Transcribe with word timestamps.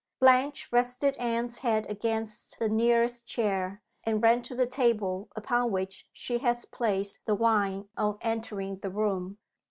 Blanche 0.19 0.67
rested 0.71 1.13
Anne's 1.17 1.59
head 1.59 1.85
against 1.87 2.57
the 2.57 2.67
nearest 2.67 3.27
chair, 3.27 3.83
and 4.03 4.23
ran 4.23 4.41
to 4.41 4.55
the 4.55 4.65
table 4.65 5.29
upon 5.35 5.69
which 5.69 6.07
she 6.11 6.39
had 6.39 6.57
placed 6.71 7.19
the 7.25 7.35
wine 7.35 7.87
on 7.95 8.17
entering 8.21 8.77
the 8.79 8.89
room. 8.89 9.37